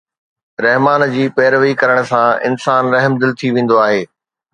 رحمان 0.63 1.03
جي 1.15 1.25
پيروي 1.35 1.69
ڪرڻ 1.81 1.99
سان 2.13 2.41
انسان 2.49 2.91
رحمدل 2.97 3.37
ٿي 3.43 3.53
ويندو 3.59 3.79
آهي. 3.83 4.01